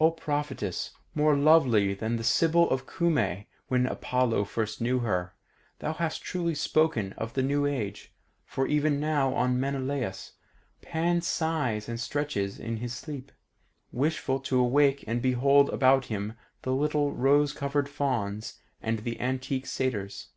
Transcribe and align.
O 0.00 0.10
Prophetess 0.10 0.92
more 1.14 1.36
lovely 1.36 1.92
than 1.92 2.16
the 2.16 2.24
Sybil 2.24 2.70
of 2.70 2.86
Cumae 2.86 3.48
when 3.66 3.84
Apollo 3.84 4.44
first 4.46 4.80
knew 4.80 5.00
her, 5.00 5.34
thou 5.80 5.92
hast 5.92 6.22
truly 6.22 6.54
spoken 6.54 7.12
of 7.18 7.34
the 7.34 7.42
new 7.42 7.66
age, 7.66 8.14
for 8.46 8.66
even 8.66 8.98
now 8.98 9.34
on 9.34 9.60
Maenalus, 9.60 10.32
Pan 10.80 11.20
sighs 11.20 11.86
and 11.86 12.00
stretches 12.00 12.58
in 12.58 12.78
his 12.78 12.94
sleep, 12.94 13.30
wishful 13.92 14.40
to 14.40 14.58
awake 14.58 15.04
and 15.06 15.20
behold 15.20 15.68
about 15.68 16.06
him 16.06 16.32
the 16.62 16.72
little 16.74 17.12
rose 17.12 17.52
crowned 17.52 17.90
Fauns 17.90 18.60
and 18.80 19.00
the 19.00 19.20
antique 19.20 19.66
Satyrs. 19.66 20.28